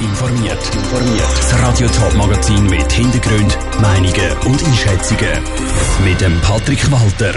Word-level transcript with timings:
informiert. 0.00 0.58
Das 1.16 1.62
Radio 1.62 1.86
Top 1.88 2.14
Magazin 2.16 2.64
mit 2.66 2.90
Hintergrund, 2.92 3.58
Meinungen 3.80 4.32
und 4.46 4.64
Einschätzungen 4.64 5.42
mit 6.04 6.20
dem 6.20 6.40
Patrick 6.40 6.90
Walter. 6.90 7.34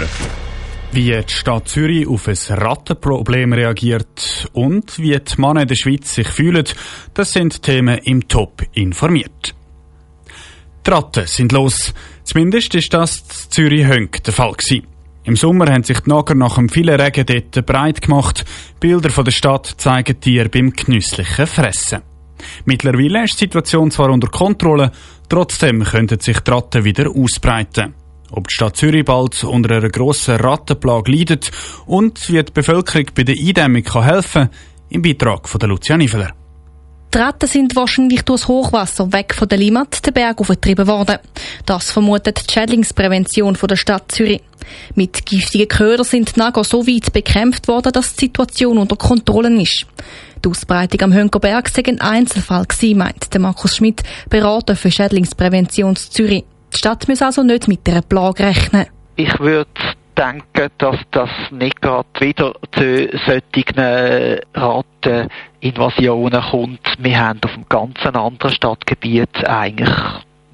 Wie 0.92 1.10
die 1.10 1.32
Stadt 1.32 1.68
Zürich 1.68 2.06
auf 2.06 2.28
ein 2.28 2.36
Rattenproblem 2.56 3.52
reagiert 3.52 4.48
und 4.52 4.98
wie 4.98 5.18
die 5.18 5.40
Männer 5.40 5.62
in 5.62 5.68
der 5.68 5.74
Schweiz 5.74 6.14
sich 6.14 6.28
fühlen, 6.28 6.64
das 7.14 7.32
sind 7.32 7.62
Themen 7.62 7.98
im 7.98 8.28
Top 8.28 8.62
informiert. 8.72 9.54
Die 10.86 10.90
Ratten 10.90 11.26
sind 11.26 11.52
los. 11.52 11.92
Zumindest 12.22 12.74
ist 12.74 12.94
das 12.94 13.18
in 13.18 13.50
Zürich-Hönk 13.50 14.22
der 14.24 14.32
Fall 14.32 14.52
gewesen. 14.52 14.86
Im 15.24 15.36
Sommer 15.36 15.72
haben 15.72 15.82
sich 15.82 16.00
die 16.00 16.10
Nager 16.10 16.34
nach 16.34 16.56
dem 16.56 16.68
vielen 16.68 17.00
Regen 17.00 17.26
dort 17.26 17.66
breit 17.66 18.02
gemacht. 18.02 18.44
Bilder 18.78 19.10
von 19.10 19.24
der 19.24 19.32
Stadt 19.32 19.74
zeigen 19.78 20.20
Tiere 20.20 20.48
beim 20.48 20.70
genüsslichen 20.70 21.46
Fressen. 21.46 22.13
Mittlerweile 22.64 23.24
ist 23.24 23.34
die 23.34 23.44
Situation 23.44 23.90
zwar 23.90 24.10
unter 24.10 24.28
Kontrolle, 24.28 24.92
trotzdem 25.28 25.84
könnten 25.84 26.20
sich 26.20 26.40
die 26.40 26.50
Ratten 26.50 26.84
wieder 26.84 27.10
ausbreiten. 27.10 27.94
Ob 28.30 28.48
die 28.48 28.54
Stadt 28.54 28.76
Zürich 28.76 29.04
bald 29.04 29.44
unter 29.44 29.76
einer 29.76 29.90
grossen 29.90 30.36
Rattenplage 30.36 31.12
leidet 31.12 31.50
und 31.86 32.28
wie 32.28 32.42
die 32.42 32.52
Bevölkerung 32.52 33.06
bei 33.14 33.22
der 33.22 33.36
Eindämmung 33.36 33.84
helfen 34.02 34.48
kann, 34.48 34.50
im 34.88 35.02
Beitrag 35.02 35.48
von 35.48 35.60
Lucia 35.68 35.96
Niveler. 35.96 36.32
Die 37.14 37.18
Ratten 37.18 37.46
sind 37.46 37.76
wahrscheinlich 37.76 38.22
durchs 38.22 38.48
Hochwasser 38.48 39.12
weg 39.12 39.36
von 39.36 39.48
der 39.48 39.58
Limmat 39.58 40.04
den 40.04 40.12
Berg 40.12 40.40
aufgetrieben 40.40 40.88
worden. 40.88 41.18
Das 41.64 41.92
vermutet 41.92 42.48
die 42.48 42.52
Schädlingsprävention 42.52 43.56
der 43.56 43.76
Stadt 43.76 44.10
Zürich. 44.10 44.42
Mit 44.96 45.24
giftigen 45.24 45.68
Ködern 45.68 46.04
sind 46.04 46.34
die 46.34 46.40
Nager 46.40 46.64
so 46.64 46.84
weit 46.88 47.12
bekämpft 47.12 47.68
worden, 47.68 47.92
dass 47.92 48.16
die 48.16 48.26
Situation 48.26 48.78
unter 48.78 48.96
Kontrolle 48.96 49.62
ist. 49.62 49.86
Die 50.44 50.50
Ausbreitung 50.50 51.00
am 51.00 51.14
Hönkerberg 51.14 51.70
sei 51.70 51.82
ein 51.86 52.02
Einzelfall 52.02 52.66
gewesen, 52.66 52.98
meint 52.98 53.38
Markus 53.38 53.76
Schmidt, 53.76 54.02
Berater 54.28 54.76
für 54.76 54.90
Schädlingsprävention 54.90 55.96
Zürich. 55.96 56.44
Die 56.70 56.76
Stadt 56.76 57.08
muss 57.08 57.22
also 57.22 57.42
nicht 57.42 57.66
mit 57.66 57.88
einer 57.88 58.02
Plage 58.02 58.44
rechnen. 58.44 58.84
Ich 59.16 59.40
würde 59.40 59.70
denken, 60.18 60.68
dass 60.76 60.96
das 61.12 61.30
nicht 61.50 61.80
gerade 61.80 62.06
wieder 62.20 62.52
zu 62.72 63.08
solchen 63.24 64.40
Rateninvasionen 64.54 66.42
kommt. 66.42 66.94
Wir 66.98 67.18
haben 67.18 67.40
auf 67.42 67.54
einem 67.54 67.64
ganz 67.70 68.04
anderen 68.04 68.52
Stadtgebiet 68.52 69.46
eigentlich 69.46 69.94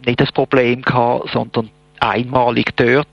nicht 0.07 0.21
das 0.21 0.31
Problem 0.31 0.83
gehabt, 0.83 1.31
sondern 1.33 1.69
einmalig 1.99 2.77
dort. 2.77 3.09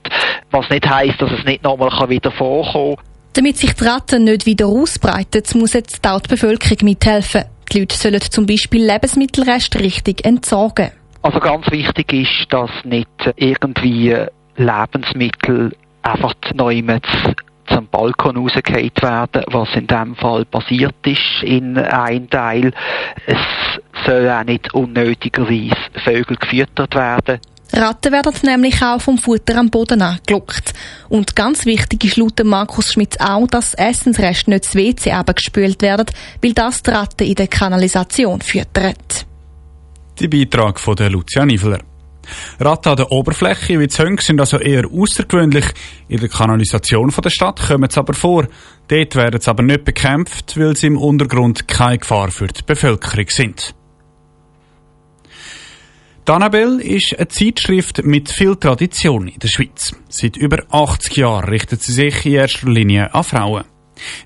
Was 0.52 0.70
nicht 0.70 0.88
heisst, 0.88 1.20
dass 1.20 1.32
es 1.32 1.44
nicht 1.44 1.64
nochmal 1.64 2.08
wieder 2.08 2.30
vorkommen 2.30 2.96
kann. 2.96 3.07
Damit 3.38 3.56
sich 3.56 3.72
die 3.72 3.84
Ratten 3.84 4.24
nicht 4.24 4.46
wieder 4.46 4.66
ausbreiten, 4.66 5.44
muss 5.60 5.74
jetzt 5.74 6.04
auch 6.04 6.18
die 6.18 6.30
Bevölkerung 6.30 6.78
mithelfen. 6.82 7.44
Die 7.70 7.78
Leute 7.78 7.94
sollen 7.96 8.20
zum 8.20 8.46
Beispiel 8.46 8.84
Lebensmittelreste 8.84 9.78
richtig 9.78 10.24
entsorgen. 10.24 10.90
Also 11.22 11.38
ganz 11.38 11.70
wichtig 11.70 12.12
ist, 12.12 12.52
dass 12.52 12.68
nicht 12.82 13.06
irgendwie 13.36 14.16
Lebensmittel 14.56 15.72
einfach 16.02 16.34
neu 16.52 16.82
zum 17.72 17.86
Balkon 17.86 18.38
rausgefallen 18.38 18.90
werden, 19.00 19.44
was 19.52 19.68
in 19.76 19.86
dem 19.86 20.16
Fall 20.16 20.44
passiert 20.44 20.96
ist 21.06 21.42
in 21.42 21.78
einem 21.78 22.28
Teil. 22.28 22.72
Es 23.26 23.38
soll 24.04 24.28
auch 24.28 24.42
nicht 24.42 24.74
unnötigerweise 24.74 25.76
Vögel 26.02 26.36
gefüttert 26.38 26.92
werden. 26.96 27.38
Ratten 27.72 28.12
werden 28.12 28.32
nämlich 28.42 28.82
auch 28.82 29.00
vom 29.00 29.18
Futter 29.18 29.56
am 29.56 29.70
Boden 29.70 30.00
angelockt. 30.00 30.72
Und 31.08 31.36
ganz 31.36 31.66
wichtig 31.66 32.04
ist 32.04 32.16
laut 32.16 32.42
Markus 32.44 32.92
Schmitz 32.92 33.16
auch, 33.18 33.46
dass 33.46 33.74
Essensreste 33.74 34.50
nicht 34.50 34.64
ins 34.64 34.74
WC 34.74 35.12
abgespült 35.12 35.82
werden, 35.82 36.06
weil 36.42 36.54
das 36.54 36.82
die 36.82 36.90
Ratten 36.90 37.26
in 37.26 37.34
der 37.34 37.48
Kanalisation 37.48 38.40
füttert. 38.40 39.26
Die 40.18 40.28
Beitrag 40.28 40.80
von 40.80 40.96
der 40.96 41.10
Lucia 41.10 41.44
Niveler. 41.44 41.80
Ratten 42.60 42.90
an 42.90 42.96
der 42.96 43.12
Oberfläche 43.12 43.80
wie 43.80 43.86
Hönge 43.86 44.20
sind 44.20 44.40
also 44.40 44.58
eher 44.58 44.84
außergewöhnlich. 44.90 45.66
In 46.08 46.20
der 46.20 46.28
Kanalisation 46.28 47.10
der 47.10 47.30
Stadt 47.30 47.60
kommen 47.66 47.88
sie 47.88 47.98
aber 47.98 48.14
vor. 48.14 48.46
Dort 48.88 49.16
werden 49.16 49.40
sie 49.40 49.50
aber 49.50 49.62
nicht 49.62 49.84
bekämpft, 49.84 50.58
weil 50.58 50.76
sie 50.76 50.88
im 50.88 50.98
Untergrund 50.98 51.68
keine 51.68 51.98
Gefahr 51.98 52.30
für 52.30 52.48
die 52.48 52.62
Bevölkerung 52.62 53.28
sind. 53.28 53.74
Die 56.28 56.32
Annabelle 56.34 56.82
ist 56.82 57.18
eine 57.18 57.28
Zeitschrift 57.28 58.04
mit 58.04 58.30
viel 58.30 58.54
Tradition 58.54 59.28
in 59.28 59.38
der 59.38 59.48
Schweiz. 59.48 59.96
Seit 60.10 60.36
über 60.36 60.58
80 60.68 61.16
Jahren 61.16 61.48
richtet 61.48 61.80
sie 61.80 61.94
sich 61.94 62.26
in 62.26 62.34
erster 62.34 62.68
Linie 62.68 63.14
an 63.14 63.24
Frauen. 63.24 63.64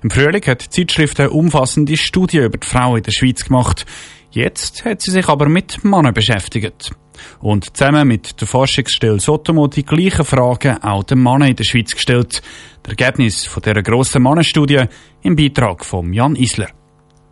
Im 0.01 0.09
Frühling 0.09 0.45
hat 0.45 0.65
die 0.65 0.69
Zeitschrift 0.69 1.21
eine 1.21 1.29
umfassende 1.29 1.95
Studie 1.95 2.39
über 2.39 2.57
die 2.57 2.67
Frauen 2.67 2.97
in 2.97 3.03
der 3.03 3.13
Schweiz 3.13 3.45
gemacht. 3.45 3.85
Jetzt 4.31 4.83
hat 4.83 5.01
sie 5.01 5.11
sich 5.11 5.29
aber 5.29 5.47
mit 5.47 5.85
Männern 5.85 6.13
beschäftigt. 6.13 6.91
Und 7.39 7.77
zusammen 7.77 8.05
mit 8.05 8.41
der 8.41 8.49
Forschungsstelle 8.49 9.21
Sotomo 9.21 9.67
die 9.67 9.85
gleichen 9.85 10.25
Fragen 10.25 10.83
auch 10.83 11.05
den 11.05 11.23
Männern 11.23 11.51
in 11.51 11.55
der 11.55 11.63
Schweiz 11.63 11.95
gestellt. 11.95 12.41
Das 12.81 12.97
Ergebnis 12.97 13.45
von 13.45 13.63
dieser 13.63 13.81
grossen 13.81 14.23
Mannenstudie 14.23 14.87
im 15.21 15.37
Beitrag 15.37 15.85
von 15.85 16.11
Jan 16.11 16.35
Isler. 16.35 16.67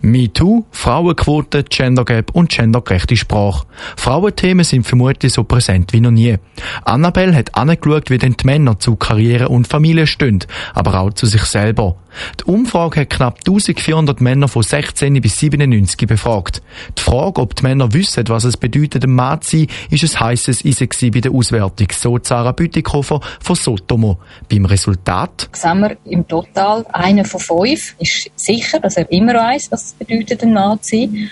MeToo, 0.02 0.66
Frauenquote, 0.72 1.64
Gender 1.64 2.04
Gap 2.04 2.32
und 2.32 2.50
gendergerechte 2.50 3.16
Sprache. 3.16 3.68
Frauenthemen 3.96 4.66
sind 4.66 4.86
vermutlich 4.86 5.34
so 5.34 5.44
präsent 5.44 5.94
wie 5.94 6.02
noch 6.02 6.12
nie. 6.12 6.38
Annabelle 6.84 7.36
hat 7.36 7.56
angeschaut, 7.56 8.10
wie 8.10 8.18
denn 8.18 8.36
die 8.36 8.46
Männer 8.46 8.80
zu 8.80 8.96
Karriere 8.96 9.50
und 9.50 9.68
Familie 9.68 10.08
stehen, 10.08 10.40
aber 10.74 11.00
auch 11.00 11.14
zu 11.14 11.28
sich 11.28 11.44
selber. 11.44 11.98
Die 12.40 12.44
Umfrage 12.46 13.02
hat 13.02 13.10
knapp 13.10 13.38
1400 13.40 14.22
Männer 14.22 14.48
von 14.48 14.64
16 14.64 15.22
bis 15.22 15.40
97 15.40 16.08
befragt. 16.08 16.62
Die 16.98 17.02
Frage, 17.02 17.42
ob 17.42 17.56
die 17.56 17.64
Männer 17.64 17.94
wissen, 17.94 18.28
was 18.28 18.44
es 18.44 18.58
bedeutet, 18.58 19.06
ein 19.06 19.12
Mann 19.12 19.42
zu 19.42 19.60
sein, 19.60 19.68
ist 19.90 20.16
ein 20.16 20.20
heisses 20.20 20.66
Eisen 20.66 21.12
bei 21.12 21.22
der 21.22 21.32
Auswertung, 21.32 21.88
so 21.94 22.20
Sarah 22.22 22.52
Bütikofer 22.52 23.22
von 23.40 23.56
Sotomo. 23.56 24.18
Beim 24.50 24.66
Resultat 24.66 25.50
sehen 25.54 25.82
wir 25.82 25.98
im 26.06 26.28
Total, 26.28 26.86
einer 26.92 27.26
von 27.26 27.40
fünf 27.40 27.96
ist 28.00 28.30
sicher, 28.36 28.80
dass 28.80 28.98
er 28.98 29.10
immer 29.12 29.36
weiß, 29.36 29.70
bedeutet, 29.94 30.44
ein 30.44 30.54
Mann. 30.54 30.80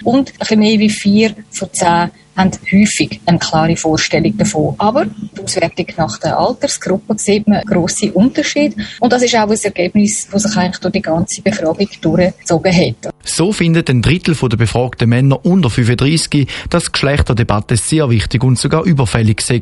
Und 0.03 0.29
ein 0.31 0.37
bisschen 0.39 0.59
mehr 0.59 0.79
wie 0.79 0.89
vier 0.89 1.35
von 1.51 1.69
zehn 1.73 2.11
haben 2.35 2.51
häufig 2.71 3.19
eine 3.25 3.37
klare 3.37 3.75
Vorstellung 3.75 4.37
davon. 4.37 4.75
Aber 4.77 5.05
die 5.05 5.41
Auswertung 5.43 5.87
nach 5.97 6.17
der 6.19 6.39
Altersgruppe 6.39 7.17
sieht 7.17 7.47
man 7.47 7.63
grosse 7.65 8.11
Unterschiede. 8.13 8.75
Und 8.99 9.11
das 9.11 9.23
ist 9.23 9.35
auch 9.35 9.49
ein 9.49 9.59
Ergebnis, 9.61 10.27
das 10.31 10.43
sich 10.43 10.57
eigentlich 10.57 10.79
durch 10.79 10.93
die 10.93 11.01
ganze 11.01 11.41
Befragung 11.41 11.87
durchgezogen 12.01 12.73
hat. 12.73 13.13
So 13.29 13.53
findet 13.53 13.89
ein 13.89 14.01
Drittel 14.01 14.35
der 14.35 14.57
befragten 14.57 15.09
Männer 15.09 15.45
unter 15.45 15.69
35, 15.69 16.47
dass 16.69 16.91
Geschlechterdebatte 16.91 17.77
sehr 17.77 18.09
wichtig 18.09 18.43
und 18.43 18.57
sogar 18.57 18.83
überfällig 18.83 19.41
sei. 19.41 19.59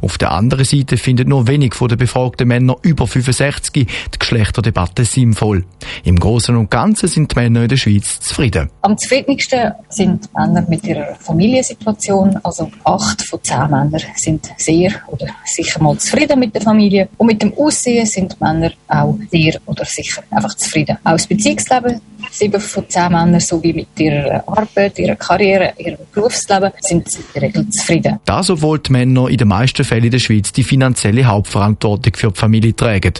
Auf 0.00 0.18
der 0.18 0.32
anderen 0.32 0.64
Seite 0.64 0.96
findet 0.96 1.28
nur 1.28 1.46
wenig 1.46 1.74
von 1.74 1.88
den 1.88 1.98
befragten 1.98 2.48
Männern 2.48 2.76
über 2.82 3.06
65 3.06 3.86
die 3.86 4.18
Geschlechterdebatte 4.18 5.04
sinnvoll. 5.04 5.64
Im 6.04 6.18
Großen 6.18 6.56
und 6.56 6.70
Ganzen 6.70 7.08
sind 7.08 7.32
die 7.32 7.38
Männer 7.38 7.62
in 7.62 7.68
der 7.68 7.76
Schweiz 7.76 8.20
zufrieden. 8.20 8.70
Am 8.80 8.96
zufriedensten 8.96 9.72
sind 9.90 10.32
Männer 10.34 10.64
mit 10.68 10.84
ihrer 10.84 11.14
Familiensituation. 11.16 12.40
Also 12.42 12.70
acht 12.84 13.22
von 13.22 13.42
zehn 13.42 13.70
Männern 13.70 14.02
sind 14.16 14.50
sehr 14.56 14.92
oder 15.08 15.26
sicher 15.44 15.82
mal 15.82 15.98
zufrieden 15.98 16.40
mit 16.40 16.54
der 16.54 16.62
Familie. 16.62 17.08
Und 17.18 17.26
mit 17.26 17.42
dem 17.42 17.52
Aussehen 17.58 18.06
sind 18.06 18.40
Männer 18.40 18.72
auch 18.88 19.18
sehr 19.30 19.60
oder 19.66 19.84
sicher 19.84 20.22
einfach 20.30 20.54
zufrieden. 20.54 20.96
Auch 21.04 21.12
das 21.12 21.26
Beziehungsleben 21.26 22.00
sieben 22.30 22.60
von 22.60 22.88
zehn 22.88 23.10
Männern 23.12 23.40
sowie 23.40 23.72
mit 23.72 23.88
ihrer 23.98 24.42
Arbeit, 24.46 24.98
ihrer 24.98 25.16
Karriere, 25.16 25.72
ihrem 25.78 25.98
Berufsleben 26.12 26.72
sind 26.80 27.10
sie 27.10 27.18
in 27.18 27.24
der 27.34 27.42
Regel 27.42 27.68
zufrieden. 27.70 28.18
Das, 28.24 28.50
obwohl 28.50 28.78
die 28.78 28.92
Männer 28.92 29.28
in 29.28 29.36
den 29.36 29.48
meisten 29.48 29.84
Fällen 29.84 30.04
in 30.04 30.10
der 30.10 30.18
Schweiz 30.18 30.52
die 30.52 30.62
finanzielle 30.62 31.24
Hauptverantwortung 31.24 32.14
für 32.14 32.30
die 32.30 32.38
Familie 32.38 32.74
tragen. 32.74 33.14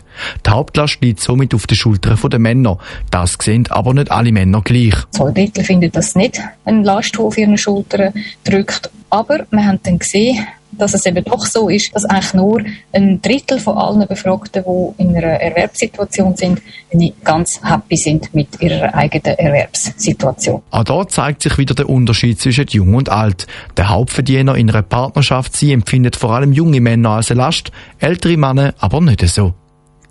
Die 0.47 0.51
Hauptlast 0.51 0.99
liegt 1.01 1.21
somit 1.21 1.55
auf 1.55 1.67
den 1.67 1.77
Schultern 1.77 2.19
der 2.31 2.39
Männer. 2.39 2.79
Das 3.11 3.37
sehen 3.41 3.67
aber 3.71 3.95
nicht 3.95 4.11
alle 4.11 4.33
Männer 4.33 4.63
gleich. 4.63 4.95
Zwei 5.11 5.31
Drittel 5.33 5.65
finden 5.65 5.91
das 5.93 6.15
nicht, 6.15 6.41
wenn 6.65 6.85
Last 6.85 7.19
auf 7.19 7.37
ihren 7.37 7.59
Schultern 7.59 8.13
drückt. 8.45 8.91
Aber 9.11 9.47
wir 9.51 9.67
haben 9.67 9.81
dann 9.83 9.99
gesehen, 9.99 10.47
dass 10.83 10.95
es 10.95 11.07
eben 11.07 11.25
doch 11.25 11.47
so 11.47 11.69
ist, 11.69 11.95
dass 11.95 12.05
eigentlich 12.05 12.35
nur 12.35 12.61
ein 12.93 13.23
Drittel 13.23 13.61
von 13.61 13.79
allen 13.79 14.07
Befragten, 14.09 14.65
die 14.65 15.03
in 15.03 15.17
einer 15.17 15.41
Erwerbssituation 15.41 16.35
sind, 16.37 16.61
nicht 16.93 17.25
ganz 17.25 17.61
happy 17.63 17.97
sind 17.97 18.35
mit 18.35 18.61
ihrer 18.61 18.93
eigenen 18.93 19.39
Erwerbssituation. 19.39 20.63
Auch 20.71 20.85
da 20.85 21.07
zeigt 21.07 21.43
sich 21.43 21.57
wieder 21.57 21.75
der 21.75 21.89
Unterschied 21.89 22.41
zwischen 22.41 22.67
Jung 22.69 22.95
und 22.95 23.09
Alt. 23.09 23.47
Der 23.77 23.91
Hauptverdiener 23.91 24.57
in 24.57 24.71
einer 24.71 24.83
Partnerschaft, 24.83 25.55
sie 25.57 25.73
empfindet 25.73 26.17
vor 26.17 26.33
allem 26.33 26.53
junge 26.53 26.81
Männer 26.81 27.11
als 27.11 27.31
eine 27.31 27.41
Last, 27.41 27.71
ältere 28.01 28.37
Männer 28.37 28.75
aber 28.79 29.01
nicht 29.01 29.27
so. 29.29 29.55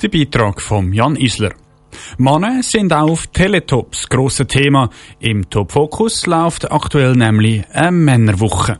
Der 0.02 0.08
Beitrag 0.08 0.62
von 0.62 0.94
Jan 0.94 1.18
Isler. 1.18 1.52
Männer 2.18 2.64
sind 2.64 2.94
auch 2.94 3.10
auf 3.10 3.28
Teletops 3.28 4.08
grosse 4.08 4.48
Thema. 4.48 4.90
Im 5.20 5.50
Top 5.50 5.74
Focus 5.74 6.26
läuft 6.26 6.72
aktuell 6.72 7.14
nämlich 7.14 7.64
eine 7.74 7.92
Männerwoche. 7.92 8.80